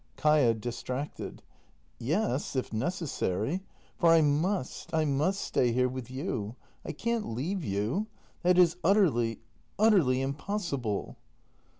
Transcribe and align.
Kaia. 0.17 0.55
[Distracted.] 0.59 1.43
Yes, 1.99 2.55
if 2.55 2.73
necessary. 2.73 3.61
For 3.99 4.09
I 4.09 4.17
m 4.17 4.41
u 4.41 4.49
s 4.49 4.87
t— 4.87 4.97
I 4.97 5.05
must 5.05 5.39
stay 5.39 5.71
here 5.71 5.87
with 5.87 6.09
you! 6.09 6.55
I 6.83 6.91
can't 6.91 7.29
leave 7.35 7.63
you! 7.63 8.07
That 8.41 8.57
is 8.57 8.77
utterly— 8.83 9.41
utterly 9.87 10.21
impossible! 10.23 11.17